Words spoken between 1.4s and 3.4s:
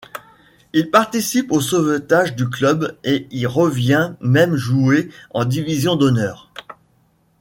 au sauvetage du club et